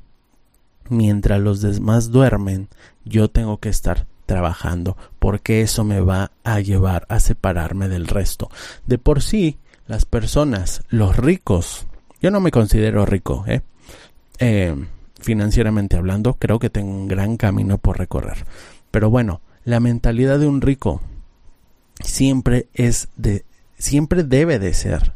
mientras 0.89 1.39
los 1.39 1.61
demás 1.61 2.11
duermen, 2.11 2.69
yo 3.03 3.29
tengo 3.29 3.59
que 3.59 3.69
estar 3.69 4.07
trabajando, 4.25 4.97
porque 5.19 5.61
eso 5.61 5.83
me 5.83 5.99
va 5.99 6.31
a 6.43 6.59
llevar 6.59 7.05
a 7.09 7.19
separarme 7.19 7.87
del 7.87 8.07
resto. 8.07 8.49
De 8.85 8.97
por 8.97 9.21
sí, 9.21 9.59
las 9.87 10.05
personas, 10.05 10.83
los 10.89 11.15
ricos, 11.15 11.85
yo 12.21 12.31
no 12.31 12.39
me 12.39 12.51
considero 12.51 13.05
rico, 13.05 13.43
¿eh? 13.47 13.61
eh 14.39 14.75
financieramente 15.25 15.97
hablando, 15.97 16.35
creo 16.35 16.59
que 16.59 16.69
tengo 16.69 16.91
un 16.91 17.07
gran 17.07 17.35
camino 17.37 17.79
por 17.79 17.97
recorrer. 17.97 18.45
Pero 18.91 19.09
bueno, 19.09 19.41
la 19.63 19.79
mentalidad 19.79 20.39
de 20.39 20.47
un 20.47 20.61
rico 20.61 21.01
siempre 21.99 22.67
es 22.73 23.09
de, 23.17 23.43
siempre 23.77 24.23
debe 24.23 24.59
de 24.59 24.73
ser, 24.73 25.13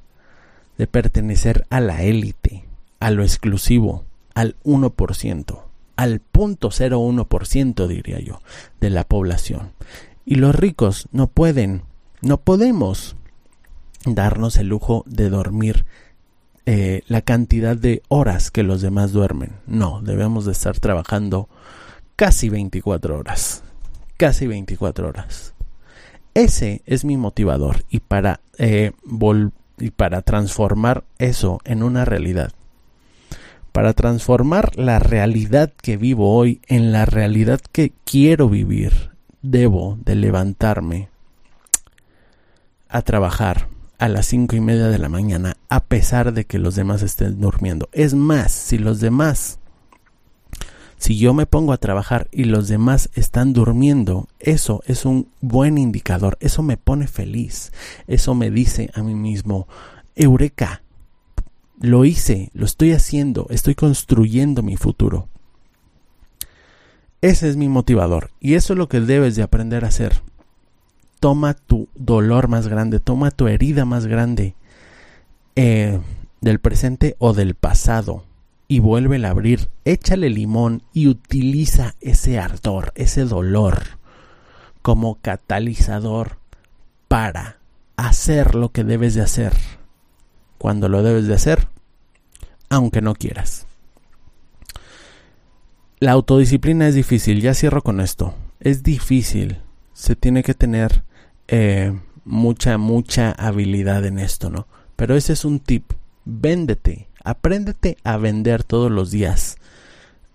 de 0.77 0.87
pertenecer 0.87 1.65
a 1.69 1.79
la 1.79 2.01
élite, 2.01 2.65
a 2.99 3.11
lo 3.11 3.23
exclusivo, 3.23 4.03
al 4.39 4.55
1%, 4.63 5.59
al 5.97 6.21
0.01% 6.31 7.87
diría 7.87 8.19
yo, 8.19 8.39
de 8.79 8.89
la 8.89 9.03
población. 9.03 9.73
Y 10.23 10.35
los 10.35 10.55
ricos 10.55 11.09
no 11.11 11.27
pueden, 11.27 11.81
no 12.21 12.37
podemos 12.37 13.17
darnos 14.05 14.55
el 14.55 14.67
lujo 14.67 15.03
de 15.07 15.29
dormir 15.29 15.85
eh, 16.65 17.03
la 17.07 17.21
cantidad 17.21 17.75
de 17.75 18.01
horas 18.07 18.49
que 18.49 18.63
los 18.63 18.81
demás 18.81 19.11
duermen. 19.11 19.57
No, 19.67 19.99
debemos 20.01 20.45
de 20.45 20.53
estar 20.53 20.79
trabajando 20.79 21.49
casi 22.15 22.47
24 22.47 23.19
horas. 23.19 23.63
Casi 24.15 24.47
24 24.47 25.05
horas. 25.05 25.53
Ese 26.33 26.81
es 26.85 27.03
mi 27.03 27.17
motivador 27.17 27.83
y 27.89 27.99
para, 27.99 28.39
eh, 28.57 28.93
y 29.79 29.91
para 29.91 30.21
transformar 30.21 31.03
eso 31.17 31.59
en 31.65 31.83
una 31.83 32.05
realidad. 32.05 32.53
Para 33.71 33.93
transformar 33.93 34.77
la 34.77 34.99
realidad 34.99 35.71
que 35.81 35.97
vivo 35.97 36.35
hoy 36.35 36.61
en 36.67 36.91
la 36.91 37.05
realidad 37.05 37.59
que 37.71 37.93
quiero 38.03 38.49
vivir, 38.49 39.11
debo 39.41 39.97
de 40.03 40.15
levantarme 40.15 41.09
a 42.89 43.01
trabajar 43.01 43.67
a 43.99 44.07
las 44.07 44.25
cinco 44.25 44.55
y 44.55 44.61
media 44.61 44.87
de 44.87 44.97
la 44.97 45.09
mañana 45.09 45.57
a 45.67 45.83
pesar 45.83 46.33
de 46.33 46.45
que 46.45 46.57
los 46.57 46.75
demás 46.75 47.03
estén 47.03 47.39
durmiendo. 47.39 47.89
Es 47.91 48.13
más, 48.13 48.51
si 48.51 48.77
los 48.77 48.99
demás 48.99 49.59
si 50.99 51.17
yo 51.17 51.33
me 51.33 51.45
pongo 51.45 51.71
a 51.71 51.77
trabajar 51.77 52.27
y 52.29 52.43
los 52.43 52.67
demás 52.67 53.09
están 53.13 53.53
durmiendo, 53.53 54.27
eso 54.37 54.83
es 54.85 55.05
un 55.05 55.29
buen 55.39 55.77
indicador, 55.77 56.37
eso 56.41 56.61
me 56.61 56.75
pone 56.75 57.07
feliz, 57.07 57.71
eso 58.07 58.35
me 58.35 58.51
dice 58.51 58.91
a 58.93 59.01
mí 59.01 59.15
mismo, 59.15 59.69
Eureka, 60.17 60.81
lo 61.79 62.05
hice, 62.05 62.49
lo 62.53 62.65
estoy 62.65 62.91
haciendo, 62.91 63.47
estoy 63.49 63.75
construyendo 63.75 64.61
mi 64.63 64.75
futuro. 64.75 65.29
Ese 67.21 67.49
es 67.49 67.57
mi 67.57 67.67
motivador 67.69 68.31
y 68.39 68.53
eso 68.53 68.73
es 68.73 68.79
lo 68.79 68.87
que 68.87 68.99
debes 68.99 69.35
de 69.35 69.43
aprender 69.43 69.85
a 69.85 69.89
hacer. 69.89 70.21
Toma 71.19 71.53
tu 71.53 71.89
dolor 71.95 72.47
más 72.47 72.67
grande, 72.67 72.99
toma 72.99 73.31
tu 73.31 73.47
herida 73.47 73.85
más 73.85 74.07
grande 74.07 74.55
eh, 75.55 75.99
del 76.39 76.59
presente 76.59 77.15
o 77.19 77.33
del 77.33 77.55
pasado 77.55 78.23
y 78.67 78.79
vuelve 78.79 79.25
a 79.25 79.29
abrir, 79.29 79.69
échale 79.83 80.29
limón 80.29 80.83
y 80.93 81.07
utiliza 81.07 81.95
ese 82.01 82.39
ardor, 82.39 82.93
ese 82.95 83.25
dolor 83.25 83.83
como 84.81 85.15
catalizador 85.15 86.37
para 87.07 87.57
hacer 87.97 88.55
lo 88.55 88.71
que 88.71 88.85
debes 88.85 89.15
de 89.15 89.21
hacer 89.21 89.53
cuando 90.59 90.87
lo 90.89 91.01
debes 91.01 91.25
de 91.25 91.33
hacer, 91.33 91.67
aunque 92.69 93.01
no 93.01 93.15
quieras. 93.15 93.65
La 95.99 96.11
autodisciplina 96.11 96.87
es 96.87 96.93
difícil, 96.93 97.41
ya 97.41 97.55
cierro 97.55 97.81
con 97.81 97.99
esto. 97.99 98.35
Es 98.59 98.83
difícil, 98.83 99.57
se 99.93 100.15
tiene 100.15 100.43
que 100.43 100.53
tener 100.53 101.03
eh, 101.47 101.97
mucha, 102.23 102.77
mucha 102.77 103.31
habilidad 103.31 104.05
en 104.05 104.19
esto, 104.19 104.51
¿no? 104.51 104.67
Pero 104.95 105.15
ese 105.15 105.33
es 105.33 105.43
un 105.43 105.59
tip. 105.59 105.93
Véndete, 106.25 107.09
Apréndete 107.23 107.97
a 108.03 108.17
vender 108.17 108.63
todos 108.63 108.89
los 108.89 109.11
días 109.11 109.57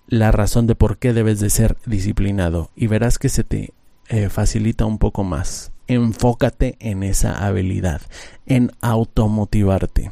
la 0.07 0.31
razón 0.33 0.67
de 0.67 0.75
por 0.75 0.99
qué 0.99 1.13
debes 1.13 1.41
de 1.41 1.51
ser 1.51 1.77
disciplinado 1.87 2.71
y 2.77 2.89
verás 2.89 3.19
que 3.19 3.31
se 3.31 3.43
te 3.43 3.73
eh, 4.09 4.29
facilita 4.29 4.85
un 4.85 4.99
poco 4.99 5.25
más. 5.25 5.73
Enfócate 5.87 6.77
en 6.81 7.03
esa 7.03 7.47
habilidad, 7.47 8.03
en 8.47 8.73
automotivarte. 8.81 10.11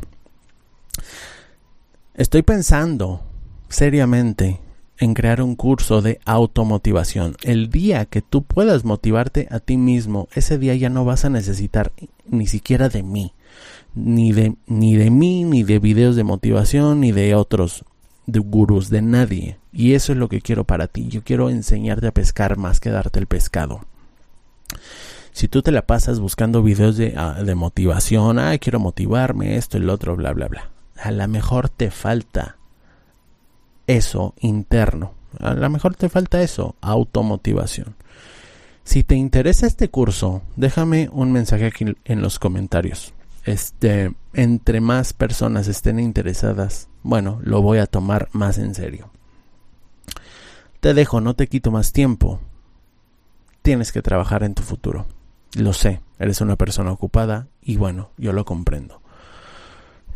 Estoy 2.15 2.43
pensando 2.43 3.23
seriamente 3.69 4.61
en 4.99 5.15
crear 5.15 5.43
un 5.43 5.57
curso 5.57 6.03
de 6.03 6.21
automotivación. 6.25 7.37
El 7.43 7.71
día 7.71 8.05
que 8.05 8.23
tú 8.23 8.43
puedas 8.43 8.85
motivarte 8.85 9.49
a 9.51 9.61
ti 9.61 9.77
mismo, 9.77 10.29
ese 10.35 10.59
día 10.59 10.75
ya 10.75 10.91
no 10.91 11.05
vas 11.05 11.25
a 11.25 11.31
necesitar 11.31 11.93
ni 12.27 12.47
siquiera 12.47 12.89
de 12.89 13.03
mí 13.03 13.33
ni 13.95 14.33
de, 14.33 14.57
ni 14.67 14.97
de 14.97 15.11
mí, 15.11 15.45
ni 15.45 15.63
de 15.63 15.79
videos 15.79 16.17
de 16.17 16.25
motivación, 16.25 17.01
ni 17.01 17.13
de 17.13 17.35
otros 17.35 17.85
de 18.27 18.39
gurús, 18.39 18.89
de 18.89 19.03
nadie. 19.03 19.59
Y 19.73 19.95
eso 19.95 20.13
es 20.13 20.19
lo 20.19 20.29
que 20.29 20.41
quiero 20.41 20.65
para 20.65 20.87
ti. 20.87 21.09
Yo 21.09 21.23
quiero 21.23 21.51
enseñarte 21.51 22.07
a 22.07 22.13
pescar 22.13 22.57
más 22.57 22.81
que 22.81 22.91
darte 22.91 23.19
el 23.19 23.27
pescado. 23.27 23.81
Si 25.33 25.49
tú 25.49 25.63
te 25.63 25.73
la 25.73 25.87
pasas 25.87 26.21
buscando 26.21 26.63
videos 26.63 26.97
de, 26.97 27.15
ah, 27.17 27.43
motivación, 27.55 28.39
ay, 28.39 28.59
quiero 28.59 28.79
motivarme, 28.79 29.57
esto, 29.57 29.79
el 29.79 29.91
otro, 29.91 30.17
bla, 30.17 30.33
bla, 30.33 30.49
bla. 30.49 30.71
A 30.97 31.11
lo 31.11 31.27
mejor 31.27 31.69
te 31.69 31.91
falta 31.91 32.57
eso 33.87 34.35
interno. 34.41 35.15
A 35.41 35.55
lo 35.55 35.71
mejor 35.71 35.97
te 35.97 36.09
falta 36.09 36.43
eso, 36.43 36.77
automotivación. 36.81 37.97
Si 38.85 39.05
te 39.05 39.15
interesa 39.15 39.67
este 39.67 39.89
curso, 39.89 40.43
déjame 40.57 41.09
un 41.11 41.33
mensaje 41.33 41.67
aquí 41.67 41.87
en 42.05 42.23
los 42.23 42.39
comentarios 42.39 43.15
este, 43.45 44.15
entre 44.35 44.81
más 44.81 45.13
personas 45.13 45.69
estén 45.69 45.99
interesadas, 45.99 46.89
bueno, 47.03 47.41
lo 47.43 47.63
voy 47.63 47.79
a 47.79 47.87
tomar 47.87 48.29
más 48.33 48.59
en 48.59 48.75
serio. 48.75 49.11
Te 50.81 50.95
dejo, 50.95 51.21
no 51.21 51.35
te 51.35 51.47
quito 51.47 51.71
más 51.71 51.93
tiempo. 51.93 52.41
Tienes 53.63 53.93
que 53.93 54.03
trabajar 54.03 54.43
en 54.43 54.55
tu 54.55 54.63
futuro. 54.63 55.07
Lo 55.57 55.73
sé, 55.73 56.01
eres 56.19 56.41
una 56.41 56.57
persona 56.57 56.93
ocupada 56.93 57.49
y 57.61 57.77
bueno, 57.77 58.11
yo 58.17 58.33
lo 58.33 58.45
comprendo. 58.45 59.03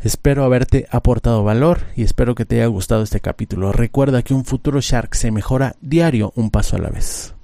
Espero 0.01 0.43
haberte 0.43 0.87
aportado 0.91 1.43
valor 1.43 1.81
y 1.95 2.03
espero 2.03 2.35
que 2.35 2.45
te 2.45 2.57
haya 2.57 2.67
gustado 2.67 3.03
este 3.03 3.19
capítulo. 3.19 3.71
Recuerda 3.71 4.21
que 4.23 4.33
un 4.33 4.45
futuro 4.45 4.79
Shark 4.81 5.15
se 5.15 5.31
mejora 5.31 5.75
diario 5.81 6.33
un 6.35 6.51
paso 6.51 6.75
a 6.75 6.79
la 6.79 6.89
vez. 6.89 7.36